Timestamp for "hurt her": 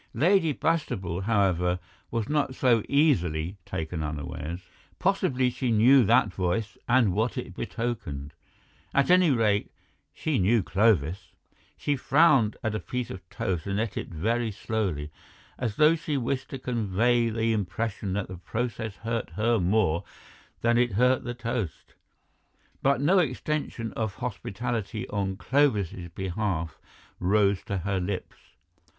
18.95-19.59